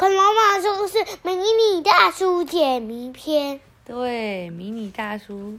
[0.00, 3.60] 恐龙妈说是迷你大叔解谜篇。
[3.84, 5.58] 对，迷你大叔。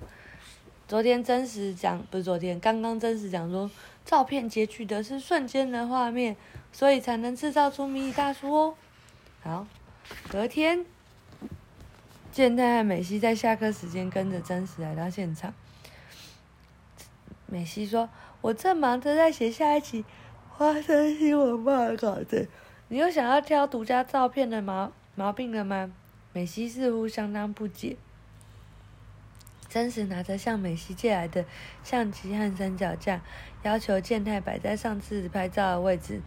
[0.87, 3.69] 昨天真实讲不是昨天，刚刚真实讲说，
[4.03, 6.35] 照片截取的是瞬间的画面，
[6.71, 8.75] 所以才能制造出迷你大叔哦。
[9.43, 9.67] 好，
[10.31, 10.87] 隔天，
[12.31, 15.53] 健太和美希在下课时间跟着真实来到现场。
[17.45, 18.09] 美希说
[18.41, 20.03] ：“我正忙着在写下一期
[20.49, 22.47] 花生新闻报稿的。”
[22.91, 25.93] 你又想要挑独家照片的毛毛病了吗？
[26.33, 27.95] 美希似乎相当不解。
[29.69, 31.45] 真实拿着向美希借来的
[31.85, 33.21] 相机和三脚架，
[33.63, 36.21] 要求健太摆在上次拍照的位置，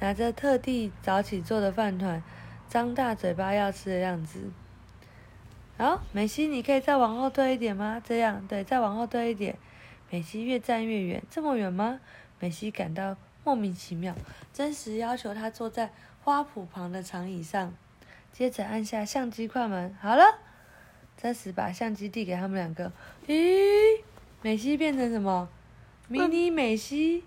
[0.00, 2.20] 拿着特地早起做的饭团，
[2.68, 4.50] 张大嘴巴要吃的样子。
[5.76, 8.02] 好，美希，你可以再往后退一点吗？
[8.04, 9.56] 这样，对，再往后退一点。
[10.10, 12.00] 美希越站越远，这么远吗？
[12.40, 13.16] 美希感到
[13.48, 14.14] 莫名其妙。
[14.52, 15.90] 真实要求他坐在。
[16.24, 17.72] 花圃旁的长椅上，
[18.34, 20.22] 接着按下相机快门，好了。
[21.16, 22.92] 真实把相机递给他们两个。
[23.26, 24.02] 咦，
[24.42, 25.48] 美西变成什么？
[26.06, 27.24] 迷你美西。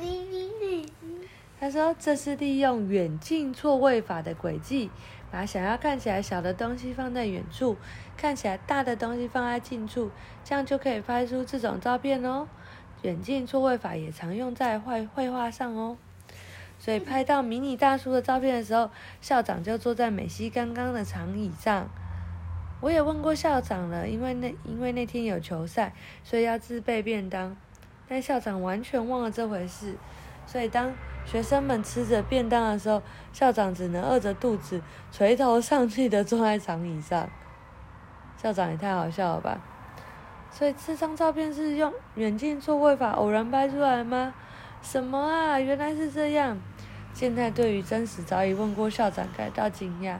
[0.00, 1.28] 迷你美西。
[1.60, 4.90] 他说：“这是利用远近错位法的轨迹，
[5.30, 7.76] 把想要看起来小的东西放在远处，
[8.16, 10.10] 看起来大的东西放在近处，
[10.42, 12.48] 这样就可以拍出这种照片哦。
[13.02, 15.96] 远近错位法也常用在绘绘画上哦。”
[16.80, 18.90] 所以拍到迷你大叔的照片的时候，
[19.20, 21.88] 校长就坐在美西刚刚的长椅上。
[22.80, 27.56] 我也问过校长了，因为那因为那天有球赛，所以要自备便当。
[28.08, 29.96] 但校长完全忘了这回事。
[30.46, 30.94] 所以当
[31.26, 33.02] 学生们吃着便当的时候，
[33.32, 37.28] 校长只能饿着肚子，垂头丧气的坐在长椅上。
[38.40, 39.60] 校长也太好笑了吧！
[40.58, 44.34] 所以这张照片是用远近错位法偶然拍出来吗？
[44.82, 45.60] 什么啊！
[45.60, 46.58] 原来是这样。
[47.14, 50.16] 现在对于真实早已问过校长，感到惊讶。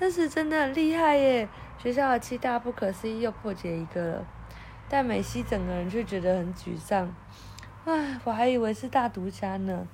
[0.00, 1.46] 真实真的很厉害耶！
[1.76, 4.26] 学校的七大不可思议又破解一个了。
[4.88, 7.14] 但美西整个人却觉得很沮丧。
[7.84, 9.86] 唉，我还以为是大独家呢。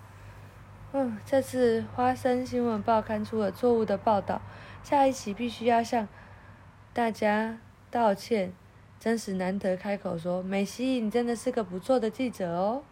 [0.93, 4.41] 嗯，这次花生新闻报刊出了错误的报道，
[4.84, 6.06] 下一期必须要向
[6.93, 7.59] 大家
[7.91, 8.53] 道歉。
[9.00, 12.83] 真实难得开口说：“美西，你真的是个不错的记者哦。”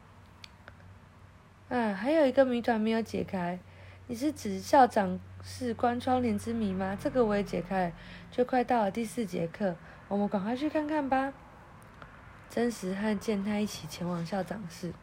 [1.69, 3.58] 啊，还有一个谜团没有解开，
[4.06, 6.96] 你是指校长是关窗帘之谜吗？
[6.98, 7.92] 这个我也解开，
[8.30, 9.76] 就快到了第四节课，
[10.08, 11.34] 我们赶快去看看吧。
[12.48, 14.94] 真实和健太一起前往校长室。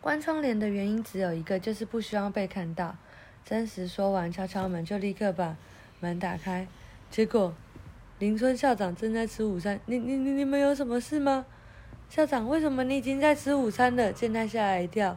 [0.00, 2.96] 关窗帘的原因只有一个，就是不希望被看到。
[3.44, 5.56] 真实说完，敲敲门，就立刻把
[6.00, 6.66] 门打开。
[7.08, 7.54] 结果，
[8.18, 9.78] 林村校长正在吃午餐。
[9.86, 11.44] 你、你、你、你们有什么事吗？
[12.08, 14.12] 校长，为什么你已经在吃午餐了？
[14.12, 15.16] 见他吓了一跳。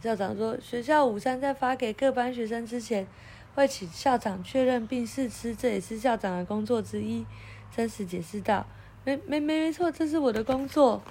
[0.00, 3.06] 校长说：“学校午餐在发给各班学生之前，
[3.54, 7.26] 会请校长确认并试吃，这也是校长的工作之一。”
[7.74, 8.64] 真实解释道
[9.04, 11.02] ：“没、没、没、没错，这是我的工作。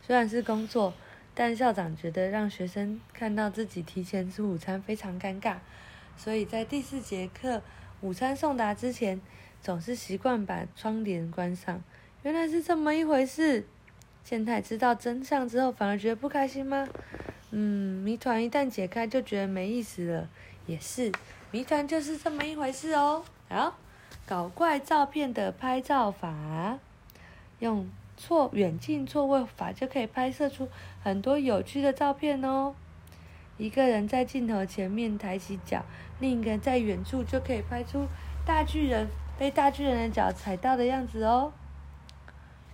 [0.00, 0.94] 虽然是工作，
[1.34, 5.56] 但校长觉得让学生看到自己提前吃午餐非常尴尬，
[6.16, 7.62] 所以在第四节课
[8.00, 9.20] 午餐送达之前，
[9.60, 11.82] 总是习惯把窗帘关上。”
[12.22, 13.66] 原来是这么一回事。
[14.24, 16.86] 健太知道真相之后，反而觉得不开心吗？
[17.50, 20.28] 嗯，谜团一旦解开，就觉得没意思了。
[20.66, 21.10] 也是，
[21.50, 23.24] 谜团就是这么一回事哦。
[23.48, 23.78] 好，
[24.26, 26.78] 搞怪照片的拍照法，
[27.60, 27.88] 用
[28.18, 30.68] 错远近错位法就可以拍摄出
[31.02, 32.74] 很多有趣的照片哦。
[33.58, 35.84] 一个人在镜头前面抬起脚，
[36.18, 38.06] 另一个人在远处就可以拍出
[38.46, 41.52] 大巨人被大巨人的脚踩到的样子哦。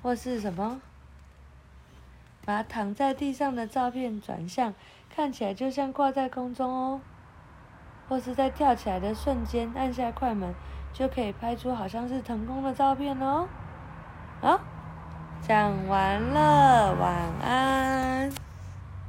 [0.02, 0.80] 或是什么？
[2.44, 4.74] 把躺在地上的照片转向，
[5.08, 7.00] 看起来就像挂在空中哦。
[8.06, 10.54] 或是在跳起来的瞬间按下快门，
[10.92, 13.48] 就可以拍出好像是腾空的照片哦。
[14.42, 14.60] 好，
[15.40, 17.10] 讲完了，晚
[17.42, 18.43] 安。